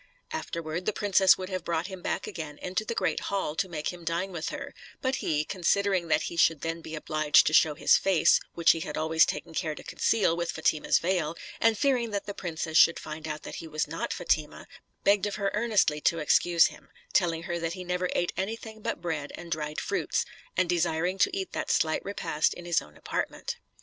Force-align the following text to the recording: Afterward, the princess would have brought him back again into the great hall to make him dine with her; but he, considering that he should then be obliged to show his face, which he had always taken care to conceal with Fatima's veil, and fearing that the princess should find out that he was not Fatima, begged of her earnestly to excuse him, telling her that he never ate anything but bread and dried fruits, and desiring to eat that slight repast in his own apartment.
Afterward, 0.31 0.87
the 0.87 0.93
princess 0.93 1.37
would 1.37 1.49
have 1.49 1.63
brought 1.63 1.85
him 1.85 2.01
back 2.01 2.25
again 2.25 2.57
into 2.57 2.83
the 2.83 2.95
great 2.95 3.19
hall 3.29 3.55
to 3.55 3.69
make 3.69 3.93
him 3.93 4.03
dine 4.03 4.31
with 4.31 4.49
her; 4.49 4.73
but 4.99 5.17
he, 5.17 5.45
considering 5.45 6.07
that 6.07 6.23
he 6.23 6.37
should 6.37 6.61
then 6.61 6.81
be 6.81 6.95
obliged 6.95 7.45
to 7.45 7.53
show 7.53 7.75
his 7.75 7.97
face, 7.97 8.39
which 8.55 8.71
he 8.71 8.79
had 8.79 8.97
always 8.97 9.27
taken 9.27 9.53
care 9.53 9.75
to 9.75 9.83
conceal 9.83 10.35
with 10.35 10.51
Fatima's 10.53 10.97
veil, 10.97 11.35
and 11.59 11.77
fearing 11.77 12.09
that 12.09 12.25
the 12.25 12.33
princess 12.33 12.77
should 12.77 12.97
find 12.99 13.27
out 13.27 13.43
that 13.43 13.57
he 13.61 13.67
was 13.67 13.87
not 13.87 14.11
Fatima, 14.11 14.65
begged 15.03 15.27
of 15.27 15.35
her 15.35 15.51
earnestly 15.53 16.01
to 16.01 16.17
excuse 16.17 16.65
him, 16.73 16.89
telling 17.13 17.43
her 17.43 17.59
that 17.59 17.73
he 17.73 17.83
never 17.83 18.09
ate 18.13 18.33
anything 18.35 18.81
but 18.81 19.01
bread 19.03 19.31
and 19.35 19.51
dried 19.51 19.79
fruits, 19.79 20.25
and 20.57 20.67
desiring 20.67 21.19
to 21.19 21.29
eat 21.37 21.51
that 21.51 21.69
slight 21.69 22.03
repast 22.03 22.55
in 22.55 22.65
his 22.65 22.81
own 22.81 22.97
apartment. 22.97 23.57